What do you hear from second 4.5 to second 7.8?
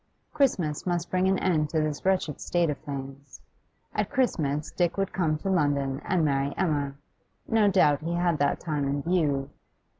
Dick would come to London and marry Emma; no